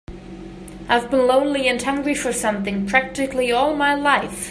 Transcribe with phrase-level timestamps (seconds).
[0.89, 4.39] I've been lonely and hungry for something practically all my life.